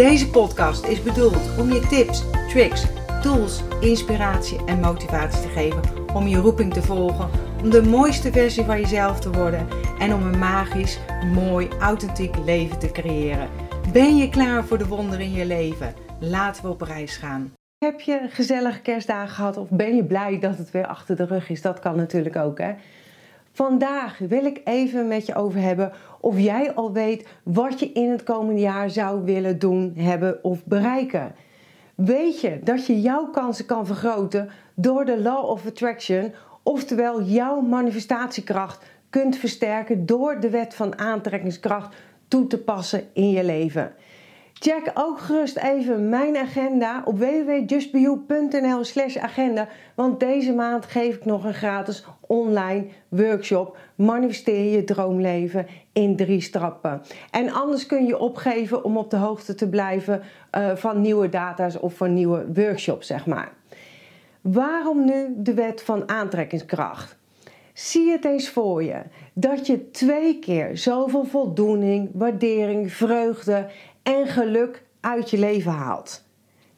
Deze 0.00 0.30
podcast 0.30 0.84
is 0.84 1.02
bedoeld 1.02 1.58
om 1.58 1.72
je 1.72 1.86
tips, 1.86 2.24
tricks, 2.48 2.84
tools, 3.22 3.62
inspiratie 3.80 4.64
en 4.64 4.80
motivatie 4.80 5.42
te 5.42 5.48
geven 5.48 5.80
om 6.14 6.26
je 6.26 6.36
roeping 6.36 6.72
te 6.72 6.82
volgen, 6.82 7.30
om 7.62 7.70
de 7.70 7.82
mooiste 7.82 8.32
versie 8.32 8.64
van 8.64 8.80
jezelf 8.80 9.20
te 9.20 9.30
worden 9.30 9.68
en 9.98 10.14
om 10.14 10.22
een 10.22 10.38
magisch, 10.38 10.98
mooi, 11.34 11.68
authentiek 11.80 12.36
leven 12.44 12.78
te 12.78 12.90
creëren. 12.90 13.48
Ben 13.92 14.16
je 14.16 14.28
klaar 14.28 14.64
voor 14.64 14.78
de 14.78 14.86
wonderen 14.86 15.24
in 15.24 15.32
je 15.32 15.46
leven? 15.46 15.94
Laten 16.20 16.62
we 16.62 16.68
op 16.68 16.80
reis 16.80 17.16
gaan. 17.16 17.52
Heb 17.78 18.00
je 18.00 18.26
gezellige 18.30 18.80
kerstdagen 18.80 19.34
gehad 19.34 19.56
of 19.56 19.68
ben 19.70 19.96
je 19.96 20.04
blij 20.04 20.38
dat 20.38 20.58
het 20.58 20.70
weer 20.70 20.86
achter 20.86 21.16
de 21.16 21.24
rug 21.24 21.50
is? 21.50 21.62
Dat 21.62 21.78
kan 21.78 21.96
natuurlijk 21.96 22.36
ook, 22.36 22.58
hè? 22.58 22.72
Vandaag 23.52 24.18
wil 24.18 24.44
ik 24.44 24.60
even 24.64 25.08
met 25.08 25.26
je 25.26 25.34
over 25.34 25.60
hebben 25.60 25.92
of 26.20 26.38
jij 26.38 26.74
al 26.74 26.92
weet 26.92 27.28
wat 27.42 27.80
je 27.80 27.92
in 27.92 28.10
het 28.10 28.22
komende 28.22 28.60
jaar 28.60 28.90
zou 28.90 29.24
willen 29.24 29.58
doen, 29.58 29.92
hebben 29.96 30.44
of 30.44 30.64
bereiken. 30.64 31.34
Weet 31.94 32.40
je 32.40 32.60
dat 32.64 32.86
je 32.86 33.00
jouw 33.00 33.26
kansen 33.26 33.66
kan 33.66 33.86
vergroten 33.86 34.50
door 34.74 35.04
de 35.04 35.20
Law 35.20 35.44
of 35.48 35.66
Attraction, 35.66 36.32
oftewel 36.62 37.22
jouw 37.22 37.60
manifestatiekracht 37.60 38.84
kunt 39.10 39.36
versterken 39.36 40.06
door 40.06 40.40
de 40.40 40.50
wet 40.50 40.74
van 40.74 40.98
aantrekkingskracht 40.98 41.96
toe 42.28 42.46
te 42.46 42.58
passen 42.58 43.02
in 43.12 43.30
je 43.30 43.44
leven. 43.44 43.92
Check 44.62 44.90
ook 44.94 45.18
gerust 45.20 45.56
even 45.56 46.08
mijn 46.08 46.36
agenda 46.36 47.02
op 47.04 47.18
www.justbeyou.nl 47.18 48.84
slash 48.84 49.16
agenda. 49.16 49.68
Want 49.94 50.20
deze 50.20 50.52
maand 50.52 50.86
geef 50.86 51.14
ik 51.14 51.24
nog 51.24 51.44
een 51.44 51.54
gratis 51.54 52.04
online 52.20 52.86
workshop. 53.08 53.76
Manifesteer 53.94 54.72
je 54.72 54.84
droomleven 54.84 55.66
in 55.92 56.16
drie 56.16 56.40
stappen. 56.40 57.02
En 57.30 57.52
anders 57.52 57.86
kun 57.86 58.06
je 58.06 58.18
opgeven 58.18 58.84
om 58.84 58.96
op 58.96 59.10
de 59.10 59.16
hoogte 59.16 59.54
te 59.54 59.68
blijven 59.68 60.22
uh, 60.58 60.76
van 60.76 61.00
nieuwe 61.00 61.28
data's 61.28 61.78
of 61.78 61.94
van 61.94 62.14
nieuwe 62.14 62.46
workshops, 62.54 63.06
zeg 63.06 63.26
maar. 63.26 63.52
Waarom 64.40 65.04
nu 65.04 65.34
de 65.36 65.54
wet 65.54 65.82
van 65.82 66.08
aantrekkingskracht? 66.08 67.18
Zie 67.80 68.10
het 68.10 68.24
eens 68.24 68.48
voor 68.48 68.84
je 68.84 69.02
dat 69.34 69.66
je 69.66 69.90
twee 69.90 70.38
keer 70.38 70.78
zoveel 70.78 71.24
voldoening, 71.24 72.10
waardering, 72.12 72.92
vreugde 72.92 73.66
en 74.02 74.26
geluk 74.26 74.82
uit 75.00 75.30
je 75.30 75.38
leven 75.38 75.72
haalt. 75.72 76.24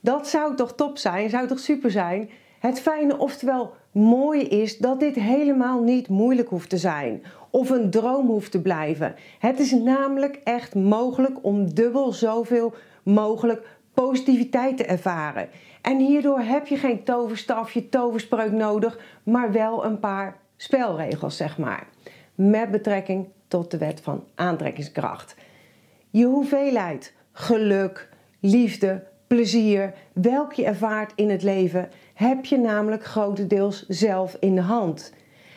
Dat 0.01 0.29
zou 0.29 0.57
toch 0.57 0.75
top 0.75 0.99
zijn, 0.99 1.31
zou 1.31 1.47
toch 1.47 1.59
super 1.59 1.91
zijn? 1.91 2.31
Het 2.59 2.81
fijne, 2.81 3.19
oftewel 3.19 3.75
mooie 3.93 4.49
is 4.49 4.79
dat 4.79 5.01
dit 5.01 5.15
helemaal 5.15 5.83
niet 5.83 6.09
moeilijk 6.09 6.49
hoeft 6.49 6.71
te 6.71 6.79
zijn 6.79 7.23
of 7.51 7.71
een 7.71 7.91
droom 7.91 8.27
hoeft 8.27 8.51
te 8.51 8.63
blijven. 8.63 9.15
Het 9.39 9.59
is 9.59 9.73
namelijk 9.73 10.41
echt 10.45 10.75
mogelijk 10.75 11.45
om 11.45 11.75
dubbel 11.75 12.13
zoveel 12.13 12.75
mogelijk 13.03 13.67
positiviteit 13.95 14.77
te 14.77 14.85
ervaren. 14.85 15.49
En 15.83 15.99
hierdoor 15.99 16.41
heb 16.41 16.67
je 16.67 16.77
geen 16.77 17.05
toverstafje, 17.05 17.89
toverspreuk 17.89 18.53
nodig, 18.53 18.99
maar 19.23 19.53
wel 19.53 19.85
een 19.85 20.01
paar 20.01 20.37
spelregels, 20.57 21.37
zeg 21.37 21.59
maar. 21.59 21.87
Met 22.35 22.71
betrekking 22.71 23.29
tot 23.49 23.71
de 23.71 23.79
wet 23.79 24.01
van 24.01 24.25
aantrekkingskracht. 24.35 25.37
Je 26.11 26.25
hoeveelheid 26.25 27.15
geluk, 27.33 28.09
liefde, 28.41 29.03
plezier, 29.27 29.95
welk 30.13 30.53
je 30.53 30.65
ervaart 30.65 31.13
in 31.15 31.31
het 31.31 31.43
leven, 31.43 31.89
heb 32.15 32.45
je 32.45 32.59
namelijk 32.59 33.05
grotendeels 33.05 33.87
zelf 33.89 34.37
in 34.41 34.55
de 34.55 34.61
hand. 34.61 35.13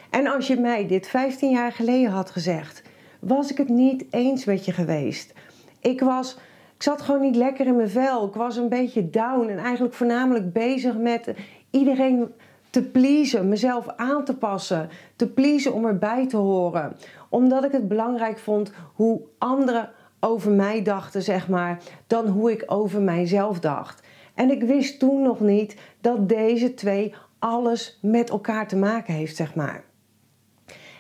En 0.10 0.28
als 0.28 0.48
je 0.48 0.60
mij 0.60 0.88
dit 0.88 1.08
15 1.08 1.52
jaar 1.52 1.72
geleden 1.72 2.12
had 2.12 2.30
gezegd, 2.30 2.82
was 3.20 3.52
ik 3.52 3.58
het 3.58 3.70
niet 3.70 4.06
eens 4.10 4.46
met 4.46 4.66
je 4.66 4.72
geweest. 4.72 5.34
Ik 5.80 6.02
was, 6.02 6.38
ik 6.76 6.84
zat 6.84 7.02
gewoon 7.02 7.22
niet 7.22 7.36
lekker 7.36 7.66
in 7.66 7.76
mijn 7.76 7.90
vel. 7.90 8.28
Ik 8.28 8.34
was 8.34 8.58
een 8.58 8.70
beetje 8.70 9.10
down 9.10 9.50
en 9.50 9.58
eigenlijk 9.58 9.94
voornamelijk 9.94 10.54
bezig 10.54 10.98
met 10.98 11.34
iedereen 11.72 12.34
te 12.70 12.84
pleasen, 12.84 13.50
mezelf 13.50 13.88
aan 13.96 14.26
te 14.26 14.38
passen, 14.38 14.90
te 15.16 15.28
pleasen 15.28 15.74
om 15.74 15.86
erbij 15.86 16.28
te 16.28 16.38
horen. 16.38 16.96
Omdat 17.30 17.64
ik 17.64 17.72
het 17.72 17.88
belangrijk 17.88 18.38
vond 18.38 18.72
hoe 18.94 19.22
anderen 19.38 19.90
over 20.26 20.52
mij 20.52 20.82
dachten, 20.82 21.22
zeg 21.22 21.48
maar, 21.48 21.82
dan 22.08 22.28
hoe 22.28 22.52
ik 22.52 22.64
over 22.66 23.02
mijzelf 23.02 23.60
dacht. 23.60 24.08
En 24.34 24.52
ik 24.52 24.64
wist 24.64 25.00
toen 25.00 25.22
nog 25.22 25.40
niet 25.40 25.76
dat 26.02 26.30
deze 26.30 26.74
twee 26.74 27.14
alles 27.40 28.00
met 28.02 28.30
elkaar 28.30 28.68
te 28.68 28.76
maken 28.76 29.14
heeft, 29.14 29.36
zeg 29.36 29.56
maar. 29.56 29.84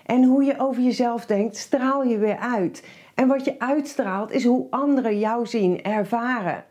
En 0.06 0.24
hoe 0.24 0.44
je 0.44 0.60
over 0.60 0.82
jezelf 0.82 1.26
denkt, 1.26 1.58
straal 1.58 2.04
je 2.04 2.18
weer 2.18 2.38
uit. 2.38 2.84
En 3.16 3.28
wat 3.28 3.46
je 3.46 3.60
uitstraalt 3.60 4.32
is 4.32 4.44
hoe 4.44 4.68
anderen 4.70 5.20
jou 5.20 5.46
zien, 5.46 5.84
ervaren. 5.84 6.66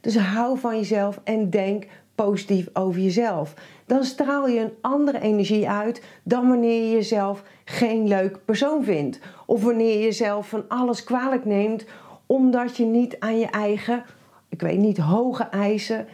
Dus 0.00 0.18
hou 0.18 0.58
van 0.58 0.76
jezelf 0.76 1.20
en 1.24 1.50
denk 1.50 1.86
positief 2.16 2.68
over 2.72 3.00
jezelf. 3.00 3.54
Dan 3.86 4.04
straal 4.04 4.48
je 4.48 4.60
een 4.60 4.74
andere 4.80 5.20
energie 5.20 5.68
uit 5.68 6.02
dan 6.22 6.48
wanneer 6.48 6.82
je 6.82 6.90
jezelf 6.90 7.42
geen 7.64 8.08
leuk 8.08 8.44
persoon 8.44 8.84
vindt. 8.84 9.18
Of 9.46 9.62
wanneer 9.62 9.98
je 9.98 10.04
jezelf 10.04 10.48
van 10.48 10.64
alles 10.68 11.04
kwalijk 11.04 11.44
neemt 11.44 11.84
omdat 12.26 12.76
je 12.76 12.84
niet 12.84 13.16
aan 13.18 13.38
je 13.38 13.46
eigen, 13.46 14.04
ik 14.48 14.60
weet 14.60 14.78
niet, 14.78 14.98
hoge 14.98 15.42
eisen 15.44 16.06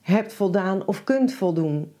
hebt 0.00 0.32
voldaan 0.32 0.86
of 0.86 1.04
kunt 1.04 1.32
voldoen. 1.32 1.92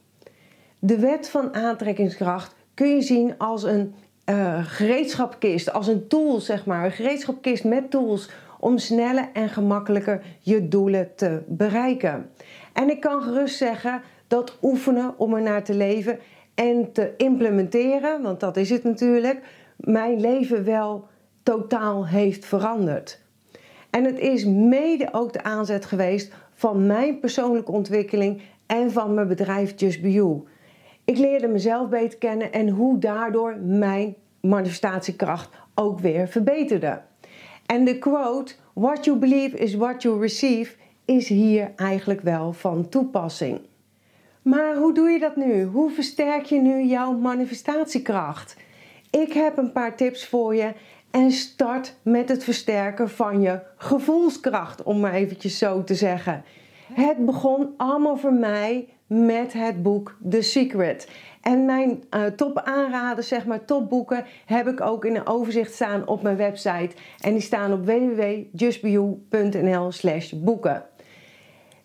De 0.78 0.98
wet 0.98 1.28
van 1.28 1.54
aantrekkingskracht 1.54 2.54
kun 2.74 2.88
je 2.94 3.02
zien 3.02 3.38
als 3.38 3.62
een 3.62 3.94
uh, 4.26 4.64
gereedschapkist, 4.64 5.72
als 5.72 5.86
een 5.86 6.06
tool, 6.06 6.40
zeg 6.40 6.66
maar. 6.66 6.84
Een 6.84 6.92
gereedschapkist 6.92 7.64
met 7.64 7.90
tools 7.90 8.30
om 8.60 8.78
sneller 8.78 9.28
en 9.32 9.48
gemakkelijker 9.48 10.22
je 10.40 10.68
doelen 10.68 11.14
te 11.14 11.42
bereiken. 11.46 12.30
En 12.72 12.90
ik 12.90 13.00
kan 13.00 13.22
gerust 13.22 13.56
zeggen 13.56 14.02
dat 14.26 14.58
oefenen 14.62 15.18
om 15.18 15.34
er 15.34 15.42
naar 15.42 15.64
te 15.64 15.74
leven 15.74 16.18
en 16.54 16.92
te 16.92 17.14
implementeren, 17.16 18.22
want 18.22 18.40
dat 18.40 18.56
is 18.56 18.70
het 18.70 18.84
natuurlijk, 18.84 19.40
mijn 19.76 20.20
leven 20.20 20.64
wel 20.64 21.06
totaal 21.42 22.06
heeft 22.06 22.44
veranderd. 22.44 23.20
En 23.90 24.04
het 24.04 24.18
is 24.18 24.44
mede 24.44 25.08
ook 25.12 25.32
de 25.32 25.42
aanzet 25.42 25.84
geweest 25.84 26.32
van 26.52 26.86
mijn 26.86 27.20
persoonlijke 27.20 27.72
ontwikkeling 27.72 28.42
en 28.66 28.92
van 28.92 29.14
mijn 29.14 29.28
bedrijf 29.28 29.72
Just 29.76 30.02
Be 30.02 30.12
You. 30.12 30.42
Ik 31.04 31.18
leerde 31.18 31.48
mezelf 31.48 31.88
beter 31.88 32.18
kennen 32.18 32.52
en 32.52 32.68
hoe 32.68 32.98
daardoor 32.98 33.56
mijn 33.56 34.14
manifestatiekracht 34.40 35.48
ook 35.74 36.00
weer 36.00 36.28
verbeterde. 36.28 37.00
En 37.66 37.84
de 37.84 37.98
quote: 37.98 38.54
What 38.72 39.04
you 39.04 39.18
believe 39.18 39.56
is 39.56 39.74
what 39.74 40.02
you 40.02 40.20
receive, 40.20 40.76
is 41.10 41.28
hier 41.28 41.72
eigenlijk 41.76 42.20
wel 42.20 42.52
van 42.52 42.88
toepassing. 42.88 43.60
Maar 44.42 44.76
hoe 44.76 44.94
doe 44.94 45.10
je 45.10 45.18
dat 45.18 45.36
nu? 45.36 45.64
Hoe 45.64 45.90
versterk 45.90 46.44
je 46.44 46.60
nu 46.60 46.82
jouw 46.82 47.12
manifestatiekracht? 47.12 48.56
Ik 49.10 49.32
heb 49.32 49.56
een 49.56 49.72
paar 49.72 49.96
tips 49.96 50.26
voor 50.26 50.54
je 50.54 50.72
en 51.10 51.30
start 51.30 51.94
met 52.02 52.28
het 52.28 52.44
versterken 52.44 53.10
van 53.10 53.40
je 53.40 53.60
gevoelskracht, 53.76 54.82
om 54.82 55.00
maar 55.00 55.12
eventjes 55.12 55.58
zo 55.58 55.84
te 55.84 55.94
zeggen. 55.94 56.44
Het 56.92 57.26
begon 57.26 57.74
allemaal 57.76 58.16
voor 58.16 58.34
mij 58.34 58.88
met 59.06 59.52
het 59.52 59.82
boek 59.82 60.16
The 60.30 60.42
Secret. 60.42 61.08
En 61.40 61.64
mijn 61.64 62.02
uh, 62.10 62.24
top 62.24 62.58
aanraden, 62.58 63.24
zeg 63.24 63.46
maar 63.46 63.64
topboeken, 63.64 64.24
heb 64.46 64.68
ik 64.68 64.80
ook 64.80 65.04
in 65.04 65.16
een 65.16 65.26
overzicht 65.26 65.74
staan 65.74 66.06
op 66.06 66.22
mijn 66.22 66.36
website. 66.36 66.90
En 67.20 67.32
die 67.32 67.42
staan 67.42 67.72
op 67.72 67.86
www.justbeyou.nl 67.86 69.92
slash 69.92 70.32
boeken. 70.32 70.84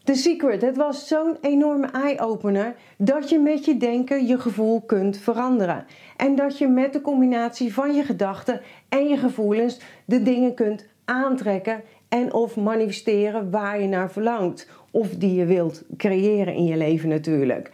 The 0.06 0.16
Secret, 0.16 0.62
het 0.62 0.78
was 0.78 1.08
zo'n 1.08 1.38
enorme 1.42 1.88
eye-opener 1.88 2.76
dat 2.98 3.30
je 3.30 3.40
met 3.40 3.66
je 3.66 3.78
denken 3.78 4.26
je 4.26 4.40
gevoel 4.40 4.82
kunt 4.82 5.18
veranderen. 5.18 5.86
En 6.18 6.36
dat 6.36 6.58
je 6.58 6.68
met 6.68 6.94
de 6.94 7.02
combinatie 7.02 7.74
van 7.74 7.96
je 7.96 8.04
gedachten 8.04 8.62
en 8.90 9.08
je 9.08 9.18
gevoelens 9.18 9.80
de 10.06 10.24
dingen 10.24 10.54
kunt 10.54 10.88
aantrekken 11.06 11.82
en 12.10 12.34
of 12.34 12.56
manifesteren 12.56 13.52
waar 13.52 13.82
je 13.82 13.88
naar 13.88 14.12
verlangt. 14.12 14.70
Of 14.92 15.10
die 15.10 15.34
je 15.34 15.46
wilt 15.46 15.84
creëren 15.98 16.54
in 16.54 16.66
je 16.66 16.78
leven 16.78 17.10
natuurlijk. 17.10 17.72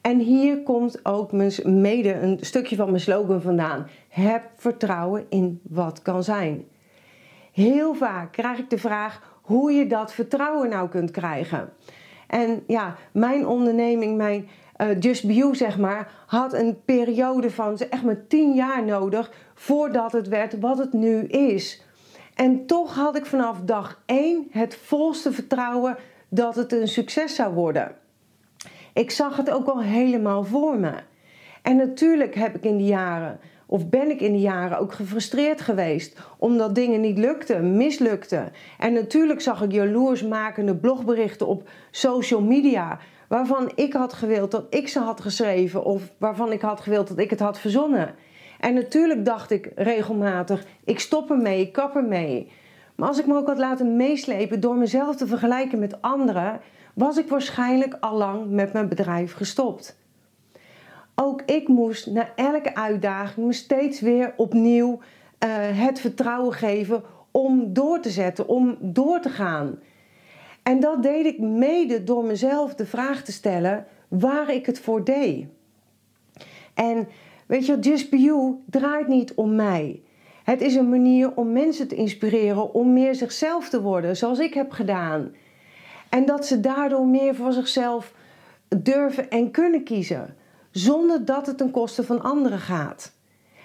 En 0.00 0.18
hier 0.18 0.62
komt 0.62 1.04
ook 1.04 1.32
mede 1.64 2.14
een 2.14 2.38
stukje 2.40 2.76
van 2.76 2.88
mijn 2.88 3.00
slogan 3.00 3.42
vandaan. 3.42 3.86
Heb 4.08 4.42
vertrouwen 4.56 5.26
in 5.28 5.60
wat 5.62 6.02
kan 6.02 6.24
zijn. 6.24 6.64
Heel 7.52 7.94
vaak 7.94 8.32
krijg 8.32 8.58
ik 8.58 8.70
de 8.70 8.78
vraag: 8.78 9.31
hoe 9.42 9.72
je 9.72 9.86
dat 9.86 10.12
vertrouwen 10.12 10.68
nou 10.68 10.88
kunt 10.88 11.10
krijgen. 11.10 11.72
En 12.26 12.62
ja, 12.66 12.96
mijn 13.12 13.46
onderneming, 13.46 14.16
mijn 14.16 14.48
uh, 14.78 15.00
Just 15.00 15.22
You 15.22 15.54
zeg 15.54 15.78
maar, 15.78 16.12
had 16.26 16.52
een 16.52 16.82
periode 16.84 17.50
van 17.50 17.78
echt 17.78 18.02
maar 18.02 18.26
tien 18.26 18.54
jaar 18.54 18.84
nodig 18.84 19.32
voordat 19.54 20.12
het 20.12 20.28
werd 20.28 20.60
wat 20.60 20.78
het 20.78 20.92
nu 20.92 21.22
is. 21.24 21.82
En 22.34 22.66
toch 22.66 22.94
had 22.94 23.16
ik 23.16 23.26
vanaf 23.26 23.60
dag 23.60 24.02
één 24.06 24.46
het 24.50 24.76
volste 24.76 25.32
vertrouwen 25.32 25.96
dat 26.28 26.54
het 26.54 26.72
een 26.72 26.88
succes 26.88 27.34
zou 27.34 27.54
worden. 27.54 27.96
Ik 28.92 29.10
zag 29.10 29.36
het 29.36 29.50
ook 29.50 29.66
al 29.66 29.80
helemaal 29.80 30.44
voor 30.44 30.78
me. 30.78 30.92
En 31.62 31.76
natuurlijk 31.76 32.34
heb 32.34 32.54
ik 32.54 32.64
in 32.64 32.76
die 32.76 32.86
jaren, 32.86 33.40
of 33.72 33.88
ben 33.88 34.10
ik 34.10 34.20
in 34.20 34.32
die 34.32 34.40
jaren 34.40 34.78
ook 34.78 34.92
gefrustreerd 34.92 35.60
geweest 35.60 36.20
omdat 36.38 36.74
dingen 36.74 37.00
niet 37.00 37.18
lukten, 37.18 37.76
mislukten. 37.76 38.52
En 38.78 38.92
natuurlijk 38.92 39.40
zag 39.40 39.62
ik 39.62 39.72
jaloersmakende 39.72 40.76
blogberichten 40.76 41.46
op 41.46 41.68
social 41.90 42.42
media 42.42 42.98
waarvan 43.28 43.72
ik 43.74 43.92
had 43.92 44.12
gewild 44.12 44.50
dat 44.50 44.66
ik 44.70 44.88
ze 44.88 44.98
had 44.98 45.20
geschreven 45.20 45.84
of 45.84 46.12
waarvan 46.18 46.52
ik 46.52 46.60
had 46.60 46.80
gewild 46.80 47.08
dat 47.08 47.18
ik 47.18 47.30
het 47.30 47.40
had 47.40 47.58
verzonnen. 47.58 48.14
En 48.60 48.74
natuurlijk 48.74 49.24
dacht 49.24 49.50
ik 49.50 49.72
regelmatig: 49.74 50.64
ik 50.84 51.00
stop 51.00 51.30
ermee, 51.30 51.60
ik 51.60 51.72
kap 51.72 51.96
ermee. 51.96 52.50
Maar 52.94 53.08
als 53.08 53.18
ik 53.18 53.26
me 53.26 53.36
ook 53.36 53.48
had 53.48 53.58
laten 53.58 53.96
meeslepen 53.96 54.60
door 54.60 54.76
mezelf 54.76 55.16
te 55.16 55.26
vergelijken 55.26 55.78
met 55.78 56.02
anderen, 56.02 56.60
was 56.94 57.16
ik 57.16 57.28
waarschijnlijk 57.28 57.96
al 58.00 58.16
lang 58.16 58.50
met 58.50 58.72
mijn 58.72 58.88
bedrijf 58.88 59.34
gestopt. 59.34 60.00
Ook 61.14 61.42
ik 61.42 61.68
moest 61.68 62.06
na 62.06 62.28
elke 62.36 62.74
uitdaging 62.74 63.46
me 63.46 63.52
steeds 63.52 64.00
weer 64.00 64.34
opnieuw 64.36 64.92
uh, 64.92 64.98
het 65.84 66.00
vertrouwen 66.00 66.52
geven 66.52 67.02
om 67.30 67.72
door 67.72 68.00
te 68.00 68.10
zetten, 68.10 68.48
om 68.48 68.76
door 68.80 69.20
te 69.20 69.28
gaan. 69.28 69.78
En 70.62 70.80
dat 70.80 71.02
deed 71.02 71.26
ik 71.26 71.38
mede 71.38 72.04
door 72.04 72.24
mezelf 72.24 72.74
de 72.74 72.86
vraag 72.86 73.24
te 73.24 73.32
stellen 73.32 73.86
waar 74.08 74.50
ik 74.50 74.66
het 74.66 74.80
voor 74.80 75.04
deed. 75.04 75.46
En 76.74 77.08
weet 77.46 77.66
je, 77.66 77.78
Just 77.78 78.10
Be 78.10 78.18
You 78.18 78.54
draait 78.66 79.08
niet 79.08 79.34
om 79.34 79.54
mij. 79.54 80.02
Het 80.44 80.60
is 80.60 80.74
een 80.74 80.88
manier 80.88 81.36
om 81.36 81.52
mensen 81.52 81.88
te 81.88 81.94
inspireren 81.94 82.74
om 82.74 82.92
meer 82.92 83.14
zichzelf 83.14 83.68
te 83.68 83.82
worden, 83.82 84.16
zoals 84.16 84.38
ik 84.38 84.54
heb 84.54 84.70
gedaan. 84.70 85.34
En 86.08 86.24
dat 86.24 86.46
ze 86.46 86.60
daardoor 86.60 87.06
meer 87.06 87.34
voor 87.34 87.52
zichzelf 87.52 88.14
durven 88.68 89.30
en 89.30 89.50
kunnen 89.50 89.84
kiezen, 89.84 90.36
zonder 90.72 91.24
dat 91.24 91.46
het 91.46 91.58
ten 91.58 91.70
koste 91.70 92.04
van 92.04 92.22
anderen 92.22 92.58
gaat. 92.58 93.12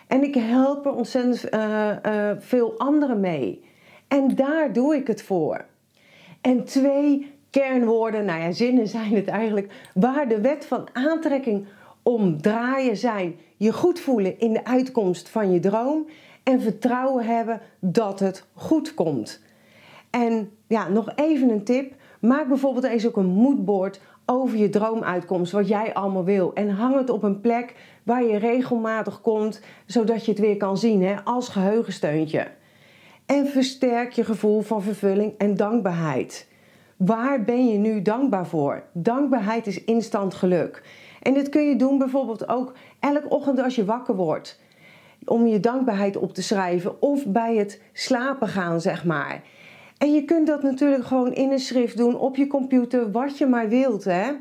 En 0.07 0.23
ik 0.23 0.35
help 0.35 0.85
er 0.85 0.93
ontzettend 0.93 1.53
uh, 1.53 1.89
uh, 2.05 2.31
veel 2.37 2.77
anderen 2.77 3.19
mee. 3.19 3.63
En 4.07 4.35
daar 4.35 4.73
doe 4.73 4.95
ik 4.95 5.07
het 5.07 5.23
voor. 5.23 5.65
En 6.41 6.63
twee 6.63 7.35
kernwoorden, 7.49 8.25
nou 8.25 8.41
ja, 8.41 8.51
zinnen 8.51 8.87
zijn 8.97 9.15
het 9.15 9.27
eigenlijk, 9.27 9.73
waar 9.93 10.27
de 10.27 10.41
wet 10.41 10.65
van 10.65 10.87
aantrekking 10.93 11.65
om 12.03 12.41
draaien 12.41 12.97
zijn. 12.97 13.35
Je 13.57 13.73
goed 13.73 13.99
voelen 13.99 14.39
in 14.39 14.53
de 14.53 14.65
uitkomst 14.65 15.29
van 15.29 15.51
je 15.51 15.59
droom 15.59 16.07
en 16.43 16.61
vertrouwen 16.61 17.25
hebben 17.25 17.61
dat 17.79 18.19
het 18.19 18.45
goed 18.53 18.93
komt. 18.93 19.41
En 20.09 20.51
ja, 20.67 20.87
nog 20.87 21.11
even 21.15 21.49
een 21.49 21.63
tip. 21.63 21.93
Maak 22.19 22.47
bijvoorbeeld 22.47 22.85
eens 22.85 23.07
ook 23.07 23.17
een 23.17 23.25
moodboard 23.25 23.99
over 24.29 24.57
je 24.57 24.69
droomuitkomst, 24.69 25.51
wat 25.51 25.67
jij 25.67 25.93
allemaal 25.93 26.23
wil. 26.23 26.53
En 26.53 26.69
hang 26.69 26.95
het 26.95 27.09
op 27.09 27.23
een 27.23 27.41
plek 27.41 27.75
waar 28.03 28.23
je 28.23 28.37
regelmatig 28.37 29.21
komt, 29.21 29.61
zodat 29.85 30.25
je 30.25 30.31
het 30.31 30.39
weer 30.39 30.57
kan 30.57 30.77
zien 30.77 31.03
hè, 31.03 31.15
als 31.23 31.49
geheugensteuntje. 31.49 32.47
En 33.25 33.47
versterk 33.47 34.11
je 34.11 34.23
gevoel 34.23 34.61
van 34.61 34.81
vervulling 34.81 35.33
en 35.37 35.55
dankbaarheid. 35.55 36.47
Waar 36.97 37.43
ben 37.43 37.67
je 37.67 37.77
nu 37.77 38.01
dankbaar 38.01 38.47
voor? 38.47 38.83
Dankbaarheid 38.93 39.67
is 39.67 39.83
instant 39.83 40.33
geluk. 40.33 40.83
En 41.21 41.33
dit 41.33 41.49
kun 41.49 41.67
je 41.67 41.75
doen 41.75 41.97
bijvoorbeeld 41.97 42.49
ook 42.49 42.73
elke 42.99 43.29
ochtend 43.29 43.59
als 43.59 43.75
je 43.75 43.85
wakker 43.85 44.15
wordt. 44.15 44.59
Om 45.25 45.47
je 45.47 45.59
dankbaarheid 45.59 46.17
op 46.17 46.33
te 46.33 46.43
schrijven 46.43 47.01
of 47.01 47.25
bij 47.25 47.55
het 47.55 47.81
slapen 47.93 48.47
gaan, 48.47 48.81
zeg 48.81 49.05
maar. 49.05 49.43
En 49.97 50.13
je 50.13 50.25
kunt 50.25 50.47
dat 50.47 50.63
natuurlijk 50.63 51.05
gewoon 51.05 51.33
in 51.33 51.51
een 51.51 51.59
schrift 51.59 51.97
doen, 51.97 52.17
op 52.17 52.35
je 52.35 52.47
computer, 52.47 53.11
wat 53.11 53.37
je 53.37 53.45
maar 53.45 53.69
wilt. 53.69 54.03
Hè? 54.03 54.31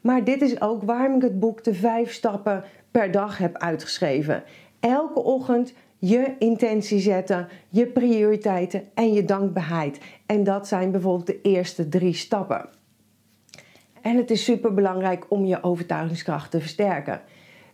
Maar 0.00 0.24
dit 0.24 0.42
is 0.42 0.60
ook 0.60 0.82
waarom 0.82 1.16
ik 1.16 1.22
het 1.22 1.40
boek 1.40 1.64
De 1.64 1.74
Vijf 1.74 2.12
Stappen 2.12 2.64
per 2.90 3.10
dag 3.10 3.38
heb 3.38 3.56
uitgeschreven. 3.56 4.42
Elke 4.80 5.22
ochtend 5.22 5.72
je 5.98 6.34
intentie 6.38 6.98
zetten, 6.98 7.48
je 7.68 7.86
prioriteiten 7.86 8.82
en 8.94 9.12
je 9.12 9.24
dankbaarheid. 9.24 10.00
En 10.26 10.44
dat 10.44 10.68
zijn 10.68 10.90
bijvoorbeeld 10.90 11.26
de 11.26 11.40
eerste 11.40 11.88
drie 11.88 12.14
stappen. 12.14 12.68
En 14.02 14.16
het 14.16 14.30
is 14.30 14.44
super 14.44 14.74
belangrijk 14.74 15.26
om 15.28 15.44
je 15.44 15.62
overtuigingskracht 15.62 16.50
te 16.50 16.60
versterken. 16.60 17.20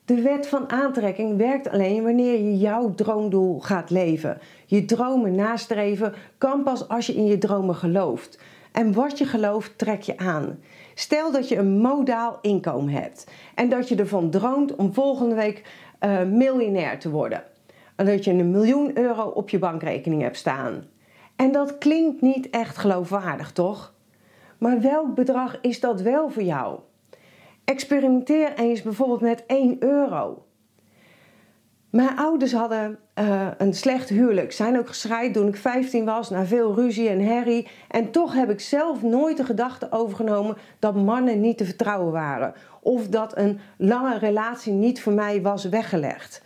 De 0.05 0.23
wet 0.23 0.47
van 0.47 0.71
aantrekking 0.71 1.37
werkt 1.37 1.69
alleen 1.69 2.03
wanneer 2.03 2.39
je 2.39 2.59
jouw 2.59 2.95
droomdoel 2.95 3.61
gaat 3.61 3.91
leven. 3.91 4.39
Je 4.67 4.85
dromen 4.85 5.35
nastreven 5.35 6.15
kan 6.39 6.63
pas 6.63 6.89
als 6.89 7.07
je 7.07 7.15
in 7.15 7.27
je 7.27 7.39
dromen 7.39 7.75
gelooft. 7.75 8.39
En 8.73 8.93
wat 8.93 9.19
je 9.19 9.25
gelooft, 9.25 9.79
trek 9.79 10.03
je 10.03 10.19
aan. 10.19 10.59
Stel 10.95 11.33
dat 11.33 11.49
je 11.49 11.57
een 11.57 11.79
modaal 11.79 12.39
inkomen 12.41 12.93
hebt 12.93 13.31
en 13.55 13.69
dat 13.69 13.89
je 13.89 13.97
ervan 13.97 14.31
droomt 14.31 14.77
om 14.77 14.95
volgende 14.95 15.35
week 15.35 15.63
uh, 16.01 16.23
miljonair 16.23 16.99
te 16.99 17.11
worden 17.11 17.43
dat 17.97 18.25
je 18.25 18.31
een 18.31 18.51
miljoen 18.51 18.99
euro 18.99 19.23
op 19.23 19.49
je 19.49 19.59
bankrekening 19.59 20.23
hebt 20.23 20.37
staan. 20.37 20.85
En 21.37 21.53
dat 21.53 21.79
klinkt 21.79 22.21
niet 22.21 22.51
echt 22.51 22.77
geloofwaardig, 22.77 23.53
toch? 23.53 23.95
Maar 24.59 24.81
welk 24.81 25.15
bedrag 25.15 25.59
is 25.61 25.81
dat 25.81 26.01
wel 26.01 26.31
voor 26.31 26.43
jou? 26.43 26.79
Experimenteer 27.65 28.55
eens 28.55 28.83
bijvoorbeeld 28.83 29.21
met 29.21 29.45
1 29.47 29.77
euro. 29.79 30.47
Mijn 31.91 32.17
ouders 32.17 32.53
hadden 32.53 32.99
uh, 33.19 33.49
een 33.59 33.75
slecht 33.75 34.09
huwelijk. 34.09 34.53
Zijn 34.53 34.79
ook 34.79 34.89
gescheiden 34.89 35.33
toen 35.33 35.49
ik 35.49 35.57
15 35.57 36.05
was, 36.05 36.31
na 36.31 36.45
veel 36.45 36.75
ruzie 36.75 37.09
en 37.09 37.21
herrie. 37.21 37.69
En 37.89 38.11
toch 38.11 38.35
heb 38.35 38.51
ik 38.51 38.61
zelf 38.61 39.03
nooit 39.03 39.37
de 39.37 39.45
gedachte 39.45 39.87
overgenomen 39.91 40.57
dat 40.79 40.95
mannen 40.95 41.41
niet 41.41 41.59
te 41.59 41.65
vertrouwen 41.65 42.13
waren. 42.13 42.55
Of 42.81 43.09
dat 43.09 43.37
een 43.37 43.61
lange 43.77 44.19
relatie 44.19 44.73
niet 44.73 45.03
voor 45.03 45.13
mij 45.13 45.43
was 45.43 45.65
weggelegd. 45.65 46.43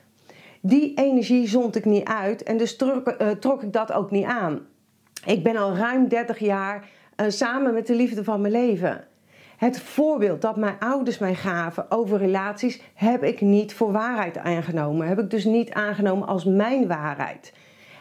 Die 0.60 0.94
energie 0.94 1.48
zond 1.48 1.76
ik 1.76 1.84
niet 1.84 2.08
uit 2.08 2.42
en 2.42 2.56
dus 2.56 2.76
trok, 2.76 3.10
trok 3.40 3.62
ik 3.62 3.72
dat 3.72 3.92
ook 3.92 4.10
niet 4.10 4.24
aan. 4.24 4.66
Ik 5.24 5.42
ben 5.42 5.56
al 5.56 5.76
ruim 5.76 6.08
30 6.08 6.38
jaar 6.38 6.88
uh, 7.16 7.26
samen 7.28 7.74
met 7.74 7.86
de 7.86 7.94
liefde 7.94 8.24
van 8.24 8.40
mijn 8.40 8.52
leven. 8.52 9.07
Het 9.58 9.80
voorbeeld 9.80 10.40
dat 10.40 10.56
mijn 10.56 10.78
ouders 10.78 11.18
mij 11.18 11.34
gaven 11.34 11.90
over 11.90 12.18
relaties 12.18 12.80
heb 12.94 13.22
ik 13.22 13.40
niet 13.40 13.74
voor 13.74 13.92
waarheid 13.92 14.38
aangenomen. 14.38 15.08
Heb 15.08 15.18
ik 15.18 15.30
dus 15.30 15.44
niet 15.44 15.72
aangenomen 15.72 16.28
als 16.28 16.44
mijn 16.44 16.86
waarheid. 16.86 17.52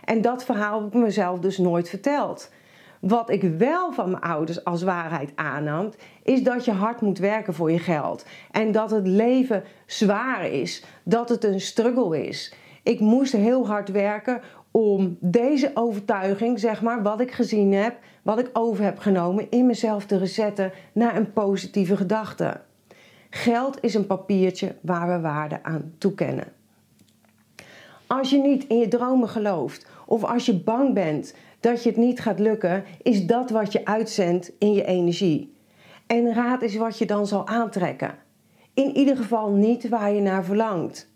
En 0.03 0.21
dat 0.21 0.45
verhaal 0.45 0.79
heb 0.81 0.93
ik 0.93 1.01
mezelf 1.01 1.39
dus 1.39 1.57
nooit 1.57 1.89
verteld. 1.89 2.51
Wat 2.99 3.29
ik 3.29 3.41
wel 3.41 3.91
van 3.91 4.09
mijn 4.09 4.23
ouders 4.23 4.63
als 4.63 4.83
waarheid 4.83 5.31
aannam, 5.35 5.89
is 6.23 6.43
dat 6.43 6.65
je 6.65 6.71
hard 6.71 7.01
moet 7.01 7.19
werken 7.19 7.53
voor 7.53 7.71
je 7.71 7.79
geld. 7.79 8.25
En 8.51 8.71
dat 8.71 8.91
het 8.91 9.07
leven 9.07 9.63
zwaar 9.85 10.47
is, 10.47 10.83
dat 11.03 11.29
het 11.29 11.43
een 11.43 11.61
struggle 11.61 12.27
is. 12.27 12.53
Ik 12.83 12.99
moest 12.99 13.31
heel 13.31 13.67
hard 13.67 13.89
werken 13.89 14.41
om 14.77 15.17
deze 15.19 15.71
overtuiging, 15.73 16.59
zeg 16.59 16.81
maar, 16.81 17.03
wat 17.03 17.19
ik 17.19 17.31
gezien 17.31 17.73
heb, 17.73 17.97
wat 18.21 18.39
ik 18.39 18.49
over 18.53 18.83
heb 18.83 18.97
genomen, 18.97 19.47
in 19.49 19.65
mezelf 19.65 20.05
te 20.05 20.17
resetten 20.17 20.71
naar 20.93 21.15
een 21.15 21.33
positieve 21.33 21.97
gedachte. 21.97 22.61
Geld 23.29 23.77
is 23.83 23.93
een 23.93 24.05
papiertje 24.05 24.75
waar 24.81 25.07
we 25.07 25.19
waarde 25.19 25.63
aan 25.63 25.93
toekennen. 25.97 26.47
Als 28.07 28.29
je 28.29 28.37
niet 28.37 28.67
in 28.67 28.77
je 28.77 28.87
dromen 28.87 29.29
gelooft 29.29 29.89
of 30.05 30.23
als 30.23 30.45
je 30.45 30.59
bang 30.59 30.93
bent 30.93 31.33
dat 31.59 31.83
je 31.83 31.89
het 31.89 31.97
niet 31.97 32.19
gaat 32.19 32.39
lukken, 32.39 32.83
is 33.01 33.25
dat 33.25 33.49
wat 33.49 33.71
je 33.71 33.85
uitzendt 33.85 34.51
in 34.59 34.73
je 34.73 34.85
energie. 34.85 35.55
En 36.07 36.33
raad 36.33 36.61
is 36.61 36.75
wat 36.75 36.97
je 36.97 37.05
dan 37.05 37.27
zal 37.27 37.47
aantrekken. 37.47 38.15
In 38.73 38.97
ieder 38.97 39.17
geval 39.17 39.51
niet 39.51 39.89
waar 39.89 40.13
je 40.13 40.21
naar 40.21 40.43
verlangt. 40.43 41.15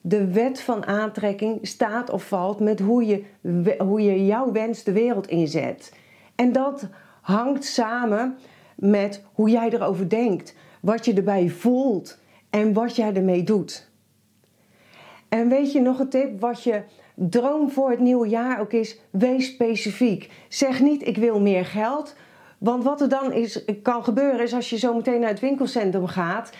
De 0.00 0.32
wet 0.32 0.60
van 0.60 0.86
aantrekking 0.86 1.58
staat 1.66 2.10
of 2.10 2.28
valt 2.28 2.60
met 2.60 2.80
hoe 2.80 3.06
je, 3.06 3.24
hoe 3.78 4.02
je 4.02 4.26
jouw 4.26 4.52
wens 4.52 4.82
de 4.82 4.92
wereld 4.92 5.28
inzet. 5.28 5.92
En 6.34 6.52
dat 6.52 6.88
hangt 7.20 7.64
samen 7.64 8.38
met 8.74 9.24
hoe 9.32 9.50
jij 9.50 9.70
erover 9.70 10.08
denkt, 10.08 10.54
wat 10.80 11.04
je 11.04 11.14
erbij 11.14 11.48
voelt 11.48 12.18
en 12.50 12.72
wat 12.72 12.96
jij 12.96 13.14
ermee 13.14 13.42
doet. 13.42 13.90
En 15.28 15.48
weet 15.48 15.72
je 15.72 15.80
nog 15.80 15.98
een 15.98 16.08
tip 16.08 16.40
wat 16.40 16.62
je 16.62 16.82
droom 17.14 17.70
voor 17.70 17.90
het 17.90 18.00
nieuwe 18.00 18.28
jaar 18.28 18.60
ook 18.60 18.72
is: 18.72 19.00
wees 19.10 19.46
specifiek. 19.46 20.30
Zeg 20.48 20.80
niet 20.80 21.06
ik 21.06 21.16
wil 21.16 21.40
meer 21.40 21.64
geld. 21.64 22.14
Want 22.58 22.84
wat 22.84 23.00
er 23.00 23.08
dan 23.08 23.32
is, 23.32 23.64
kan 23.82 24.04
gebeuren 24.04 24.40
is 24.40 24.54
als 24.54 24.70
je 24.70 24.78
zo 24.78 24.94
meteen 24.94 25.20
naar 25.20 25.30
het 25.30 25.40
winkelcentrum 25.40 26.06
gaat 26.06 26.50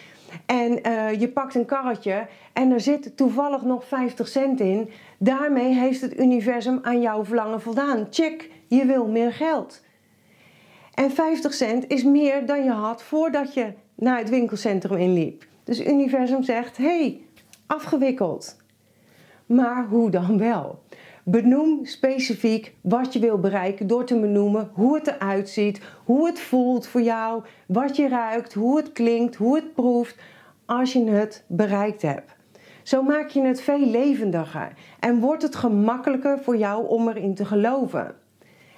en 0.46 0.88
uh, 0.88 1.20
je 1.20 1.28
pakt 1.28 1.54
een 1.54 1.64
karretje 1.64 2.26
en 2.52 2.70
er 2.70 2.80
zit 2.80 3.16
toevallig 3.16 3.62
nog 3.62 3.84
50 3.84 4.28
cent 4.28 4.60
in. 4.60 4.90
Daarmee 5.18 5.74
heeft 5.74 6.00
het 6.00 6.18
universum 6.18 6.78
aan 6.82 7.00
jouw 7.00 7.24
verlangen 7.24 7.60
voldaan. 7.60 8.06
Check, 8.10 8.50
je 8.66 8.84
wil 8.84 9.06
meer 9.06 9.32
geld. 9.32 9.84
En 10.94 11.10
50 11.10 11.54
cent 11.54 11.88
is 11.88 12.04
meer 12.04 12.46
dan 12.46 12.64
je 12.64 12.70
had 12.70 13.02
voordat 13.02 13.54
je 13.54 13.72
naar 13.94 14.18
het 14.18 14.28
winkelcentrum 14.28 14.98
inliep. 14.98 15.46
Dus 15.64 15.78
het 15.78 15.88
universum 15.88 16.42
zegt: 16.42 16.76
hey, 16.76 17.20
afgewikkeld. 17.66 18.56
Maar 19.46 19.86
hoe 19.86 20.10
dan 20.10 20.38
wel? 20.38 20.82
Benoem 21.30 21.86
specifiek 21.86 22.74
wat 22.80 23.12
je 23.12 23.18
wil 23.18 23.38
bereiken 23.38 23.86
door 23.86 24.04
te 24.04 24.20
benoemen 24.20 24.70
hoe 24.72 24.94
het 24.94 25.06
eruit 25.06 25.48
ziet, 25.48 25.80
hoe 26.04 26.26
het 26.26 26.40
voelt 26.40 26.86
voor 26.86 27.02
jou, 27.02 27.42
wat 27.66 27.96
je 27.96 28.08
ruikt, 28.08 28.54
hoe 28.54 28.76
het 28.76 28.92
klinkt, 28.92 29.36
hoe 29.36 29.56
het 29.56 29.74
proeft 29.74 30.16
als 30.66 30.92
je 30.92 31.04
het 31.10 31.44
bereikt 31.46 32.02
hebt. 32.02 32.36
Zo 32.82 33.02
maak 33.02 33.28
je 33.28 33.42
het 33.42 33.60
veel 33.60 33.86
levendiger 33.86 34.72
en 35.00 35.20
wordt 35.20 35.42
het 35.42 35.56
gemakkelijker 35.56 36.38
voor 36.38 36.56
jou 36.56 36.88
om 36.88 37.08
erin 37.08 37.34
te 37.34 37.44
geloven. 37.44 38.14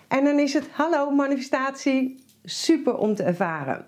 En 0.08 0.24
dan 0.24 0.38
is 0.38 0.52
het 0.52 0.68
hallo 0.70 1.10
manifestatie 1.10 2.24
super 2.44 2.96
om 2.96 3.14
te 3.14 3.22
ervaren. 3.22 3.86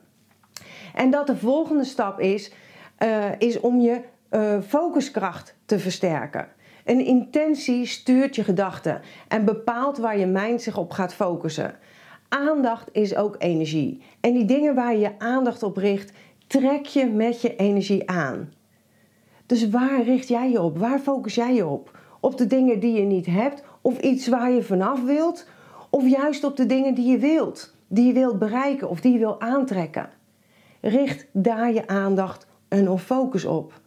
En 0.95 1.11
dat 1.11 1.26
de 1.26 1.37
volgende 1.37 1.85
stap 1.85 2.21
is, 2.21 2.52
uh, 2.99 3.25
is 3.38 3.61
om 3.61 3.81
je 3.81 4.00
uh, 4.31 4.61
focuskracht 4.61 5.54
te 5.64 5.78
versterken. 5.78 6.49
Een 6.84 7.04
intentie 7.04 7.86
stuurt 7.86 8.36
je 8.36 8.44
gedachten 8.44 9.00
en 9.28 9.44
bepaalt 9.44 9.98
waar 9.98 10.18
je 10.18 10.26
mind 10.26 10.62
zich 10.62 10.78
op 10.78 10.90
gaat 10.90 11.14
focussen. 11.14 11.74
Aandacht 12.28 12.88
is 12.92 13.16
ook 13.16 13.36
energie. 13.38 14.02
En 14.20 14.32
die 14.32 14.44
dingen 14.44 14.74
waar 14.74 14.92
je 14.92 14.98
je 14.98 15.18
aandacht 15.18 15.62
op 15.62 15.76
richt, 15.76 16.12
trek 16.46 16.86
je 16.86 17.06
met 17.06 17.40
je 17.40 17.56
energie 17.56 18.10
aan. 18.10 18.52
Dus 19.46 19.68
waar 19.68 20.02
richt 20.02 20.28
jij 20.28 20.50
je 20.50 20.60
op? 20.60 20.78
Waar 20.78 20.98
focus 20.98 21.34
jij 21.34 21.54
je 21.54 21.66
op? 21.66 21.98
Op 22.20 22.38
de 22.38 22.46
dingen 22.46 22.80
die 22.80 22.92
je 22.92 23.04
niet 23.04 23.26
hebt 23.26 23.64
of 23.80 23.98
iets 23.98 24.28
waar 24.28 24.50
je 24.50 24.62
vanaf 24.62 25.04
wilt? 25.04 25.46
Of 25.90 26.08
juist 26.08 26.44
op 26.44 26.56
de 26.56 26.66
dingen 26.66 26.94
die 26.94 27.10
je 27.10 27.18
wilt, 27.18 27.74
die 27.88 28.06
je 28.06 28.12
wilt 28.12 28.38
bereiken 28.38 28.88
of 28.88 29.00
die 29.00 29.12
je 29.12 29.18
wilt 29.18 29.40
aantrekken? 29.40 30.10
Richt 30.80 31.26
daar 31.32 31.72
je 31.72 31.86
aandacht 31.86 32.46
en 32.68 32.90
of 32.90 33.02
focus 33.02 33.44
op. 33.44 33.80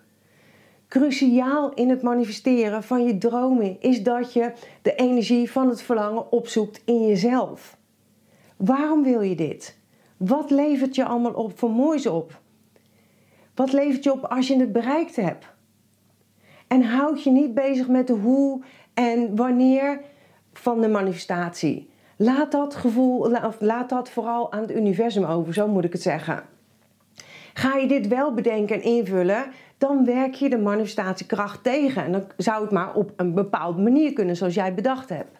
Cruciaal 0.87 1.73
in 1.73 1.89
het 1.89 2.01
manifesteren 2.01 2.83
van 2.83 3.05
je 3.05 3.17
dromen 3.17 3.81
is 3.81 4.03
dat 4.03 4.33
je 4.33 4.53
de 4.81 4.95
energie 4.95 5.51
van 5.51 5.69
het 5.69 5.81
verlangen 5.81 6.31
opzoekt 6.31 6.81
in 6.85 7.07
jezelf. 7.07 7.77
Waarom 8.57 9.03
wil 9.03 9.21
je 9.21 9.35
dit? 9.35 9.77
Wat 10.17 10.49
levert 10.49 10.95
je 10.95 11.05
allemaal 11.05 11.33
op 11.33 11.59
voor 11.59 11.71
moois 11.71 12.05
op? 12.05 12.39
Wat 13.55 13.73
levert 13.73 14.03
je 14.03 14.11
op 14.11 14.23
als 14.23 14.47
je 14.47 14.59
het 14.59 14.71
bereikt 14.71 15.15
hebt? 15.15 15.45
En 16.67 16.83
houd 16.83 17.23
je 17.23 17.31
niet 17.31 17.53
bezig 17.53 17.87
met 17.87 18.07
de 18.07 18.13
hoe 18.13 18.63
en 18.93 19.35
wanneer 19.35 20.01
van 20.53 20.81
de 20.81 20.87
manifestatie. 20.87 21.89
Laat 22.17 22.51
dat 22.51 22.75
gevoel, 22.75 23.37
laat 23.59 23.89
dat 23.89 24.09
vooral 24.09 24.51
aan 24.51 24.61
het 24.61 24.71
universum 24.71 25.23
over, 25.23 25.53
zo 25.53 25.67
moet 25.67 25.83
ik 25.83 25.93
het 25.93 26.01
zeggen. 26.01 26.43
Ga 27.53 27.75
je 27.75 27.87
dit 27.87 28.07
wel 28.07 28.33
bedenken 28.33 28.75
en 28.75 28.83
invullen, 28.83 29.45
dan 29.77 30.05
werk 30.05 30.33
je 30.33 30.49
de 30.49 30.57
manifestatiekracht 30.57 31.63
tegen. 31.63 32.03
En 32.03 32.11
dan 32.11 32.23
zou 32.37 32.61
het 32.61 32.71
maar 32.71 32.93
op 32.93 33.11
een 33.15 33.33
bepaalde 33.33 33.81
manier 33.81 34.13
kunnen, 34.13 34.35
zoals 34.35 34.53
jij 34.53 34.73
bedacht 34.73 35.09
hebt. 35.09 35.37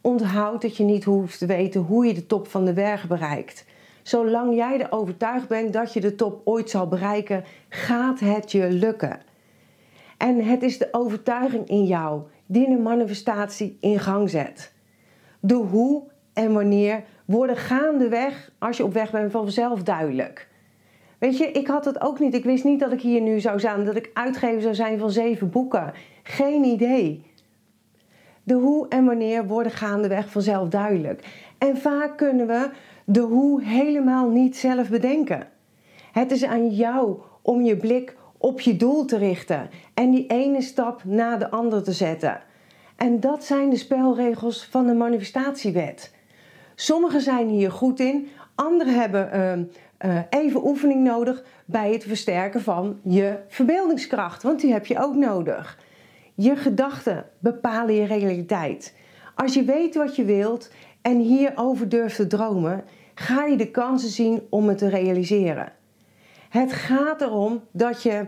Onthoud 0.00 0.62
dat 0.62 0.76
je 0.76 0.84
niet 0.84 1.04
hoeft 1.04 1.38
te 1.38 1.46
weten 1.46 1.80
hoe 1.80 2.06
je 2.06 2.14
de 2.14 2.26
top 2.26 2.48
van 2.48 2.64
de 2.64 2.72
berg 2.72 3.08
bereikt. 3.08 3.64
Zolang 4.02 4.54
jij 4.54 4.80
er 4.80 4.92
overtuigd 4.92 5.48
bent 5.48 5.72
dat 5.72 5.92
je 5.92 6.00
de 6.00 6.14
top 6.14 6.40
ooit 6.44 6.70
zal 6.70 6.88
bereiken, 6.88 7.44
gaat 7.68 8.20
het 8.20 8.52
je 8.52 8.70
lukken. 8.70 9.20
En 10.18 10.44
het 10.44 10.62
is 10.62 10.78
de 10.78 10.88
overtuiging 10.90 11.68
in 11.68 11.84
jou 11.84 12.22
die 12.46 12.68
de 12.68 12.78
manifestatie 12.78 13.76
in 13.80 13.98
gang 13.98 14.30
zet. 14.30 14.72
De 15.40 15.54
hoe 15.54 16.02
en 16.32 16.52
wanneer 16.52 17.04
worden 17.24 17.56
gaandeweg, 17.56 18.50
als 18.58 18.76
je 18.76 18.84
op 18.84 18.92
weg 18.92 19.10
bent, 19.10 19.32
vanzelf 19.32 19.82
duidelijk. 19.82 20.48
Weet 21.24 21.38
je, 21.38 21.50
ik 21.50 21.66
had 21.66 21.84
het 21.84 22.00
ook 22.00 22.18
niet. 22.18 22.34
Ik 22.34 22.44
wist 22.44 22.64
niet 22.64 22.80
dat 22.80 22.92
ik 22.92 23.00
hier 23.00 23.20
nu 23.20 23.40
zou 23.40 23.58
staan, 23.58 23.84
dat 23.84 23.96
ik 23.96 24.10
uitgever 24.14 24.62
zou 24.62 24.74
zijn 24.74 24.98
van 24.98 25.10
zeven 25.10 25.50
boeken. 25.50 25.92
Geen 26.22 26.64
idee. 26.64 27.22
De 28.42 28.54
hoe 28.54 28.88
en 28.88 29.04
wanneer 29.04 29.46
worden 29.46 29.72
gaandeweg 29.72 30.30
vanzelf 30.30 30.68
duidelijk. 30.68 31.24
En 31.58 31.76
vaak 31.76 32.16
kunnen 32.16 32.46
we 32.46 32.70
de 33.04 33.20
hoe 33.20 33.62
helemaal 33.62 34.28
niet 34.28 34.56
zelf 34.56 34.88
bedenken. 34.88 35.48
Het 36.12 36.30
is 36.30 36.44
aan 36.44 36.70
jou 36.70 37.18
om 37.42 37.62
je 37.62 37.76
blik 37.76 38.16
op 38.38 38.60
je 38.60 38.76
doel 38.76 39.04
te 39.04 39.16
richten 39.16 39.70
en 39.94 40.10
die 40.10 40.26
ene 40.26 40.62
stap 40.62 41.04
na 41.04 41.36
de 41.36 41.50
andere 41.50 41.82
te 41.82 41.92
zetten. 41.92 42.40
En 42.96 43.20
dat 43.20 43.44
zijn 43.44 43.70
de 43.70 43.76
spelregels 43.76 44.64
van 44.64 44.86
de 44.86 44.94
manifestatiewet. 44.94 46.14
Sommigen 46.74 47.20
zijn 47.20 47.48
hier 47.48 47.70
goed 47.70 48.00
in, 48.00 48.28
anderen 48.54 48.94
hebben 48.94 49.30
uh, 49.34 49.76
uh, 50.04 50.18
even 50.30 50.66
oefening 50.66 51.04
nodig 51.04 51.44
bij 51.64 51.92
het 51.92 52.04
versterken 52.04 52.62
van 52.62 53.00
je 53.02 53.38
verbeeldingskracht, 53.48 54.42
want 54.42 54.60
die 54.60 54.72
heb 54.72 54.86
je 54.86 54.98
ook 54.98 55.14
nodig. 55.14 55.78
Je 56.34 56.56
gedachten 56.56 57.26
bepalen 57.38 57.94
je 57.94 58.04
realiteit. 58.04 58.94
Als 59.34 59.54
je 59.54 59.64
weet 59.64 59.94
wat 59.94 60.16
je 60.16 60.24
wilt 60.24 60.70
en 61.02 61.18
hierover 61.18 61.88
durft 61.88 62.16
te 62.16 62.26
dromen, 62.26 62.84
ga 63.14 63.44
je 63.44 63.56
de 63.56 63.70
kansen 63.70 64.08
zien 64.08 64.42
om 64.48 64.68
het 64.68 64.78
te 64.78 64.88
realiseren. 64.88 65.72
Het 66.48 66.72
gaat 66.72 67.20
erom 67.20 67.60
dat 67.70 68.02
je, 68.02 68.26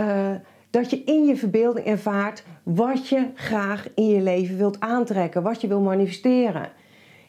uh, 0.00 0.30
dat 0.70 0.90
je 0.90 1.04
in 1.04 1.24
je 1.24 1.36
verbeelding 1.36 1.86
ervaart 1.86 2.44
wat 2.62 3.08
je 3.08 3.30
graag 3.34 3.88
in 3.94 4.06
je 4.06 4.20
leven 4.20 4.56
wilt 4.56 4.80
aantrekken, 4.80 5.42
wat 5.42 5.60
je 5.60 5.68
wil 5.68 5.80
manifesteren. 5.80 6.68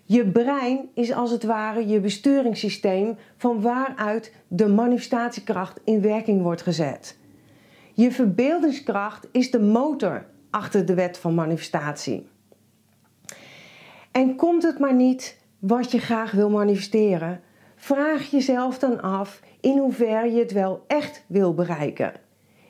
Je 0.10 0.26
brein 0.26 0.90
is 0.94 1.14
als 1.14 1.32
het 1.32 1.44
ware 1.44 1.88
je 1.88 2.00
besturingssysteem 2.00 3.18
van 3.38 3.62
waaruit 3.62 4.34
de 4.48 4.68
manifestatiekracht 4.68 5.80
in 5.84 6.02
werking 6.02 6.42
wordt 6.42 6.62
gezet. 6.62 7.18
Je 7.94 8.12
verbeeldingskracht 8.12 9.28
is 9.32 9.52
de 9.52 9.60
motor 9.60 10.26
achter 10.50 10.86
de 10.86 10.94
wet 10.94 11.18
van 11.18 11.36
manifestatie. 11.36 12.28
En 14.12 14.36
komt 14.36 14.64
het 14.64 14.80
maar 14.80 14.94
niet 14.94 15.38
wat 15.60 15.92
je 15.92 16.00
graag 16.00 16.32
wil 16.32 16.50
manifesteren, 16.50 17.42
vraag 17.76 18.32
jezelf 18.32 18.80
dan 18.80 19.02
af 19.02 19.42
in 19.62 19.78
hoeverre 19.78 20.32
je 20.32 20.40
het 20.40 20.52
wel 20.52 20.84
echt 20.88 21.24
wil 21.28 21.54
bereiken. 21.54 22.14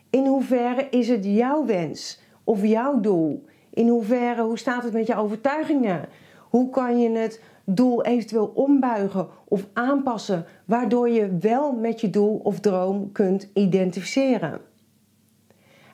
In 0.09 0.25
hoeverre 0.25 0.87
is 0.89 1.07
het 1.07 1.25
jouw 1.25 1.65
wens 1.65 2.19
of 2.43 2.65
jouw 2.65 2.99
doel? 2.99 3.45
In 3.73 3.87
hoeverre, 3.87 4.41
hoe 4.41 4.57
staat 4.57 4.83
het 4.83 4.93
met 4.93 5.07
je 5.07 5.15
overtuigingen? 5.15 6.09
Hoe 6.57 6.69
kan 6.69 6.99
je 6.99 7.09
het 7.09 7.41
doel 7.65 8.03
eventueel 8.03 8.51
ombuigen 8.55 9.27
of 9.47 9.67
aanpassen, 9.73 10.45
waardoor 10.65 11.09
je 11.09 11.37
wel 11.37 11.71
met 11.71 12.01
je 12.01 12.09
doel 12.09 12.39
of 12.43 12.59
droom 12.59 13.11
kunt 13.11 13.49
identificeren? 13.53 14.61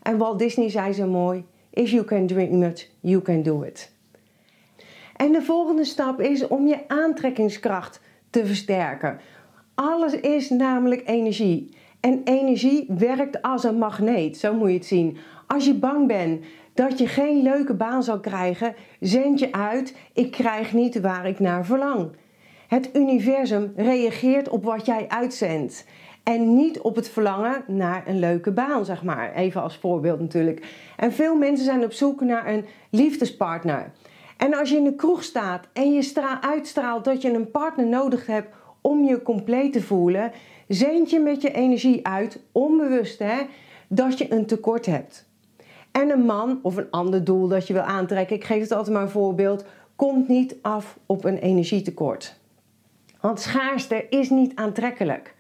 En 0.01 0.17
Walt 0.17 0.39
Disney 0.39 0.70
zei 0.70 0.93
zo 0.93 1.08
mooi: 1.08 1.46
If 1.70 1.89
you 1.89 2.03
can 2.05 2.27
dream 2.27 2.63
it, 2.63 2.91
you 3.00 3.22
can 3.22 3.41
do 3.41 3.62
it. 3.62 3.91
En 5.15 5.32
de 5.32 5.41
volgende 5.41 5.84
stap 5.84 6.22
is 6.22 6.48
om 6.48 6.67
je 6.67 6.88
aantrekkingskracht 6.88 8.01
te 8.29 8.46
versterken. 8.46 9.20
Alles 9.74 10.13
is 10.13 10.50
namelijk 10.50 11.01
energie. 11.05 11.77
En 12.00 12.22
energie 12.24 12.86
werkt 12.98 13.41
als 13.41 13.63
een 13.63 13.77
magneet, 13.77 14.38
zo 14.38 14.53
moet 14.53 14.70
je 14.70 14.74
het 14.74 14.86
zien. 14.86 15.17
Als 15.48 15.65
je 15.65 15.74
bang 15.74 16.08
bent 16.08 16.46
dat 16.74 16.98
je 16.98 17.08
geen 17.08 17.42
leuke 17.42 17.74
baan 17.74 18.03
zal 18.03 18.20
krijgen, 18.20 18.75
zend 19.00 19.39
je 19.39 19.51
uit: 19.51 19.96
ik 20.13 20.32
krijg 20.32 20.74
niet 20.74 21.00
waar 21.00 21.27
ik 21.27 21.39
naar 21.39 21.65
verlang. 21.65 22.12
Het 22.68 22.89
universum 22.94 23.74
reageert 23.75 24.50
op 24.50 24.63
wat 24.63 24.86
jij 24.86 25.06
uitzendt. 25.08 25.86
En 26.24 26.56
niet 26.56 26.80
op 26.80 26.96
het 26.96 27.10
verlangen 27.10 27.63
naar 27.68 28.08
een 28.08 28.20
leuke 28.20 28.51
baan, 28.51 28.86
zeg 28.86 29.03
maar. 29.03 29.34
Even 29.34 29.62
als 29.62 29.77
voorbeeld 29.77 30.20
natuurlijk. 30.20 30.65
En 30.98 31.12
veel 31.12 31.36
mensen 31.36 31.65
zijn 31.65 31.84
op 31.84 31.92
zoek 31.92 32.22
naar 32.22 32.48
een 32.48 32.65
liefdespartner. 32.89 33.92
En 34.38 34.53
als 34.53 34.70
je 34.70 34.75
in 34.75 34.84
de 34.84 34.96
kroeg 34.96 35.24
staat 35.24 35.68
en 35.74 35.94
je 35.94 36.38
uitstraalt 36.42 37.06
dat 37.06 37.22
je 37.22 37.34
een 37.34 37.51
partner 37.51 37.88
nodig 37.88 38.27
hebt 38.27 38.56
om 38.82 39.03
je 39.03 39.22
compleet 39.22 39.74
te 39.74 39.82
voelen, 39.82 40.32
zend 40.68 41.10
je 41.10 41.20
met 41.20 41.42
je 41.42 41.51
energie 41.51 42.08
uit, 42.08 42.44
onbewust 42.51 43.20
hè, 43.20 43.42
dat 43.88 44.18
je 44.18 44.32
een 44.34 44.46
tekort 44.46 44.86
hebt. 44.86 45.32
En 45.94 46.10
een 46.10 46.26
man 46.26 46.60
of 46.62 46.78
een 46.78 46.92
ander 46.92 47.24
doel 47.24 47.48
dat 47.48 47.68
je 47.68 47.74
wil 47.74 47.82
aantrekken, 47.82 48.36
ik 48.36 48.44
geef 48.44 48.62
het 48.62 48.72
altijd 48.72 48.94
maar 48.94 49.04
een 49.04 49.10
voorbeeld, 49.10 49.66
komt 49.96 50.28
niet 50.28 50.56
af 50.62 50.98
op 51.06 51.24
een 51.24 51.38
energietekort. 51.38 52.40
Want 53.20 53.40
schaarste 53.40 54.06
is 54.10 54.30
niet 54.30 54.56
aantrekkelijk. 54.56 55.36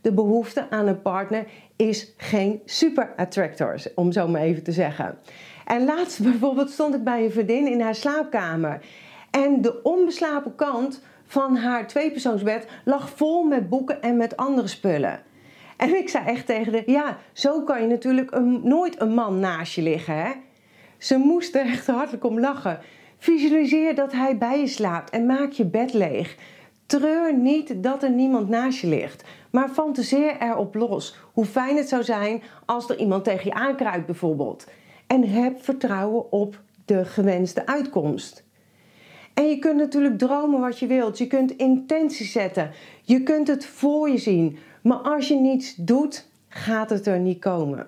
De 0.00 0.12
behoefte 0.12 0.70
aan 0.70 0.86
een 0.86 1.02
partner 1.02 1.46
is 1.76 2.14
geen 2.16 2.60
super 2.64 3.12
attractor, 3.16 3.82
om 3.94 4.12
zo 4.12 4.28
maar 4.28 4.40
even 4.40 4.62
te 4.62 4.72
zeggen. 4.72 5.18
En 5.66 5.84
laatst 5.84 6.22
bijvoorbeeld 6.30 6.70
stond 6.70 6.94
ik 6.94 7.04
bij 7.04 7.24
een 7.24 7.30
vriendin 7.30 7.66
in 7.66 7.80
haar 7.80 7.94
slaapkamer. 7.94 8.80
En 9.30 9.60
de 9.60 9.82
onbeslapen 9.82 10.54
kant 10.54 11.02
van 11.26 11.56
haar 11.56 11.86
tweepersoonsbed 11.86 12.66
lag 12.84 13.10
vol 13.10 13.44
met 13.44 13.68
boeken 13.68 14.02
en 14.02 14.16
met 14.16 14.36
andere 14.36 14.68
spullen. 14.68 15.20
En 15.82 15.96
ik 15.96 16.08
zei 16.08 16.24
echt 16.24 16.46
tegen 16.46 16.72
haar: 16.72 16.90
ja, 16.90 17.18
zo 17.32 17.62
kan 17.62 17.80
je 17.80 17.86
natuurlijk 17.86 18.40
nooit 18.62 19.00
een 19.00 19.14
man 19.14 19.40
naast 19.40 19.74
je 19.74 19.82
liggen, 19.82 20.16
hè? 20.16 20.30
Ze 20.98 21.16
moest 21.16 21.54
er 21.54 21.66
echt 21.66 21.86
hartelijk 21.86 22.24
om 22.24 22.40
lachen. 22.40 22.78
Visualiseer 23.18 23.94
dat 23.94 24.12
hij 24.12 24.38
bij 24.38 24.60
je 24.60 24.66
slaapt 24.66 25.10
en 25.10 25.26
maak 25.26 25.52
je 25.52 25.64
bed 25.64 25.92
leeg. 25.92 26.36
Treur 26.86 27.36
niet 27.36 27.82
dat 27.82 28.02
er 28.02 28.10
niemand 28.10 28.48
naast 28.48 28.80
je 28.80 28.86
ligt, 28.86 29.24
maar 29.50 29.68
fantaseer 29.68 30.36
erop 30.40 30.74
los 30.74 31.16
hoe 31.32 31.44
fijn 31.44 31.76
het 31.76 31.88
zou 31.88 32.02
zijn 32.02 32.42
als 32.66 32.90
er 32.90 32.98
iemand 32.98 33.24
tegen 33.24 33.44
je 33.44 33.54
aankruipt 33.54 34.06
bijvoorbeeld. 34.06 34.66
En 35.06 35.28
heb 35.28 35.64
vertrouwen 35.64 36.32
op 36.32 36.60
de 36.84 37.04
gewenste 37.04 37.66
uitkomst. 37.66 38.44
En 39.34 39.48
je 39.48 39.58
kunt 39.58 39.76
natuurlijk 39.76 40.18
dromen 40.18 40.60
wat 40.60 40.78
je 40.78 40.86
wilt. 40.86 41.18
Je 41.18 41.26
kunt 41.26 41.56
intenties 41.56 42.32
zetten. 42.32 42.70
Je 43.02 43.22
kunt 43.22 43.48
het 43.48 43.66
voor 43.66 44.10
je 44.10 44.18
zien. 44.18 44.58
Maar 44.82 44.96
als 44.96 45.28
je 45.28 45.34
niets 45.34 45.74
doet, 45.74 46.26
gaat 46.48 46.90
het 46.90 47.06
er 47.06 47.18
niet 47.18 47.40
komen. 47.40 47.86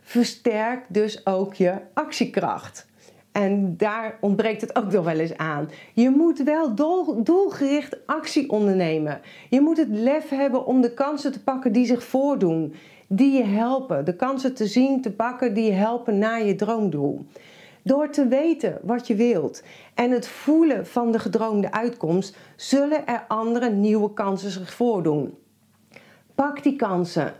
Versterk 0.00 0.84
dus 0.88 1.26
ook 1.26 1.54
je 1.54 1.74
actiekracht. 1.94 2.86
En 3.32 3.76
daar 3.76 4.18
ontbreekt 4.20 4.60
het 4.60 4.76
ook 4.76 4.92
nog 4.92 5.04
wel 5.04 5.18
eens 5.18 5.36
aan. 5.36 5.70
Je 5.92 6.10
moet 6.10 6.42
wel 6.42 6.74
doelgericht 7.22 8.06
actie 8.06 8.50
ondernemen. 8.50 9.20
Je 9.50 9.60
moet 9.60 9.76
het 9.76 9.88
lef 9.88 10.28
hebben 10.28 10.66
om 10.66 10.80
de 10.80 10.94
kansen 10.94 11.32
te 11.32 11.42
pakken 11.42 11.72
die 11.72 11.86
zich 11.86 12.04
voordoen, 12.04 12.74
die 13.06 13.32
je 13.32 13.44
helpen. 13.44 14.04
De 14.04 14.16
kansen 14.16 14.54
te 14.54 14.66
zien, 14.66 15.02
te 15.02 15.12
pakken 15.12 15.54
die 15.54 15.64
je 15.64 15.72
helpen 15.72 16.18
naar 16.18 16.44
je 16.44 16.54
droomdoel. 16.54 17.26
Door 17.82 18.10
te 18.10 18.28
weten 18.28 18.78
wat 18.82 19.06
je 19.06 19.14
wilt 19.14 19.62
en 19.94 20.10
het 20.10 20.28
voelen 20.28 20.86
van 20.86 21.12
de 21.12 21.18
gedroomde 21.18 21.72
uitkomst, 21.72 22.36
zullen 22.56 23.06
er 23.06 23.24
andere 23.28 23.70
nieuwe 23.70 24.12
kansen 24.12 24.50
zich 24.50 24.74
voordoen. 24.74 25.34
Pak 26.36 26.62
die 26.62 26.76
kansen. 26.76 27.34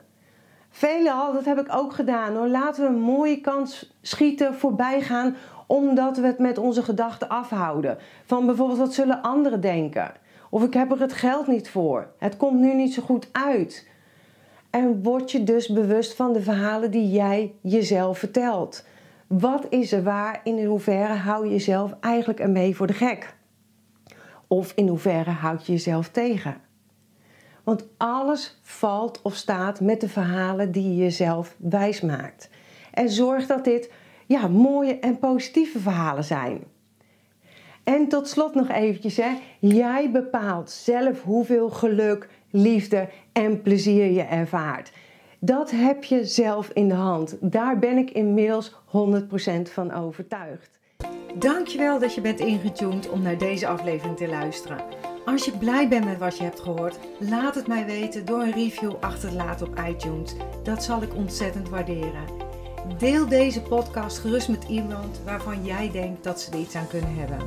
Veelal, 0.71 1.33
dat 1.33 1.45
heb 1.45 1.59
ik 1.59 1.75
ook 1.75 1.93
gedaan 1.93 2.37
hoor. 2.37 2.49
Laten 2.49 2.83
we 2.83 2.88
een 2.88 3.00
mooie 3.00 3.41
kans 3.41 3.95
schieten, 4.03 4.55
voorbij 4.55 5.00
gaan, 5.00 5.37
omdat 5.67 6.17
we 6.17 6.26
het 6.26 6.38
met 6.38 6.59
onze 6.59 6.83
gedachten 6.83 7.29
afhouden. 7.29 7.99
Van 8.25 8.47
bijvoorbeeld, 8.47 8.79
wat 8.79 8.95
zullen 8.95 9.23
anderen 9.23 9.61
denken? 9.61 10.12
Of 10.50 10.62
ik 10.62 10.75
heb 10.75 10.91
er 10.91 11.00
het 11.00 11.12
geld 11.12 11.47
niet 11.47 11.71
voor. 11.71 12.09
Het 12.19 12.37
komt 12.37 12.61
nu 12.61 12.75
niet 12.75 12.95
zo 12.95 13.03
goed 13.03 13.29
uit. 13.33 13.88
En 14.71 15.03
word 15.03 15.33
je 15.33 15.45
dus 15.45 15.69
bewust 15.69 16.15
van 16.15 16.33
de 16.33 16.43
verhalen 16.43 16.91
die 16.91 17.11
jij 17.11 17.55
jezelf 17.61 18.19
vertelt. 18.19 18.85
Wat 19.26 19.67
is 19.69 19.93
er 19.93 20.03
waar? 20.03 20.41
In 20.45 20.65
hoeverre 20.65 21.15
hou 21.15 21.45
je 21.45 21.50
jezelf 21.50 21.95
eigenlijk 22.00 22.41
ermee 22.41 22.76
voor 22.76 22.87
de 22.87 22.93
gek? 22.93 23.35
Of 24.47 24.73
in 24.75 24.88
hoeverre 24.88 25.31
houd 25.31 25.67
je 25.67 25.73
jezelf 25.73 26.09
tegen? 26.09 26.66
Want 27.67 27.87
alles 27.97 28.59
valt 28.63 29.23
of 29.23 29.35
staat 29.35 29.81
met 29.81 30.01
de 30.01 30.09
verhalen 30.09 30.73
die 30.73 30.89
je 30.89 30.97
jezelf 30.97 31.55
wijs 31.59 32.01
maakt. 32.01 32.51
En 32.93 33.11
zorg 33.11 33.47
dat 33.47 33.65
dit 33.65 33.93
ja, 34.27 34.49
mooie 34.49 34.99
en 34.99 35.19
positieve 35.19 35.79
verhalen 35.79 36.25
zijn. 36.25 36.65
En 37.85 38.09
tot 38.09 38.29
slot 38.29 38.55
nog 38.55 38.69
eventjes, 38.69 39.17
hè. 39.17 39.31
jij 39.59 40.11
bepaalt 40.11 40.71
zelf 40.71 41.23
hoeveel 41.23 41.71
geluk, 41.71 42.29
liefde 42.51 43.09
en 43.33 43.63
plezier 43.63 44.11
je 44.11 44.23
ervaart. 44.23 44.93
Dat 45.39 45.71
heb 45.71 46.05
je 46.05 46.25
zelf 46.25 46.69
in 46.69 46.89
de 46.89 46.95
hand. 46.95 47.37
Daar 47.41 47.79
ben 47.79 47.97
ik 47.97 48.11
inmiddels 48.11 48.73
100% 48.73 48.77
van 49.63 49.93
overtuigd. 49.93 50.79
Dankjewel 51.35 51.99
dat 51.99 52.15
je 52.15 52.21
bent 52.21 52.41
ingetuned 52.41 53.09
om 53.11 53.23
naar 53.23 53.39
deze 53.39 53.67
aflevering 53.67 54.17
te 54.17 54.29
luisteren. 54.29 55.06
Als 55.26 55.45
je 55.45 55.59
blij 55.59 55.88
bent 55.88 56.04
met 56.04 56.18
wat 56.18 56.37
je 56.37 56.42
hebt 56.42 56.61
gehoord, 56.61 56.99
laat 57.18 57.54
het 57.54 57.66
mij 57.66 57.87
weten 57.87 58.25
door 58.25 58.40
een 58.40 58.52
review 58.52 58.92
achter 59.00 59.28
te 59.28 59.35
laten 59.35 59.66
op 59.66 59.80
iTunes. 59.88 60.35
Dat 60.62 60.85
zal 60.85 61.02
ik 61.02 61.14
ontzettend 61.14 61.68
waarderen. 61.68 62.25
Deel 62.99 63.28
deze 63.28 63.62
podcast 63.62 64.18
gerust 64.18 64.49
met 64.49 64.64
iemand 64.68 65.21
waarvan 65.25 65.64
jij 65.64 65.90
denkt 65.90 66.25
dat 66.25 66.40
ze 66.40 66.50
er 66.50 66.59
iets 66.59 66.75
aan 66.75 66.87
kunnen 66.87 67.14
hebben. 67.14 67.38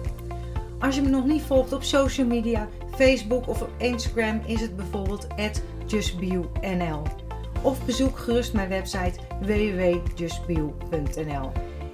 Als 0.80 0.96
je 0.96 1.02
me 1.02 1.10
nog 1.10 1.26
niet 1.26 1.42
volgt 1.42 1.74
op 1.74 1.84
social 1.84 2.28
media, 2.28 2.68
Facebook 2.96 3.48
of 3.48 3.62
op 3.62 3.72
Instagram, 3.78 4.42
is 4.46 4.62
het 4.62 4.76
bijvoorbeeld 4.76 5.28
justbionl. 5.86 7.04
Of 7.62 7.86
bezoek 7.86 8.18
gerust 8.18 8.54
mijn 8.54 8.70
website 8.70 9.20
www.justbio.nl. 9.42 11.52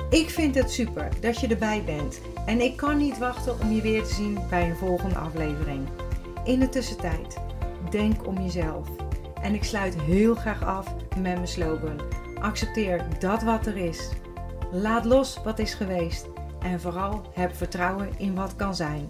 Ik 0.10 0.30
vind 0.30 0.56
het 0.56 0.72
super 0.72 1.10
dat 1.22 1.40
je 1.40 1.48
erbij 1.48 1.84
bent 1.86 2.20
en 2.46 2.62
ik 2.62 2.78
kan 2.78 2.98
niet 2.98 3.18
wachten 3.18 3.60
om 3.60 3.72
je 3.72 3.82
weer 3.82 4.04
te 4.04 4.14
zien 4.14 4.40
bij 4.50 4.70
een 4.70 4.76
volgende 4.76 5.16
aflevering. 5.16 5.88
In 6.44 6.60
de 6.60 6.70
tussentijd, 6.70 7.38
denk 7.90 8.28
om 8.28 8.42
jezelf. 8.42 8.88
En 9.42 9.54
ik 9.54 9.64
sluit 9.64 10.02
heel 10.02 10.36
graag 10.36 10.64
af 10.64 10.96
met 11.10 11.22
mijn 11.22 11.48
slogan: 11.48 12.02
accepteer 12.42 13.06
dat 13.20 13.44
wat 13.44 13.66
er 13.66 13.78
is. 13.78 14.10
Laat 14.72 15.06
los 15.06 15.40
wat 15.44 15.60
is 15.60 15.74
geweest 15.74 16.28
en 16.60 16.82
vooral 16.82 17.22
heb 17.34 17.56
vertrouwen 17.56 18.10
in 18.18 18.36
wat 18.36 18.56
kan 18.56 18.76
zijn. 18.76 19.10